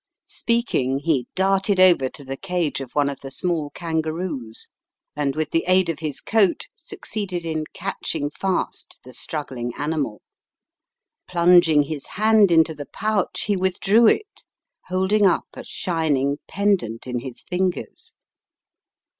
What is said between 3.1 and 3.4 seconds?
the